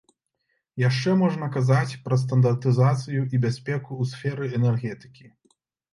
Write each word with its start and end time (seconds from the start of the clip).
Яшчэ 0.83 1.09
можна 1.19 1.49
казаць 1.57 1.99
пра 2.07 2.15
стандартызацыю 2.23 3.21
і 3.33 3.43
бяспеку 3.45 3.91
ў 4.01 4.03
сферы 4.13 4.43
энергетыкі. 4.61 5.25